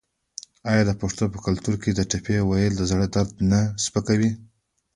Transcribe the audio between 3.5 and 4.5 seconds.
نه سپکوي؟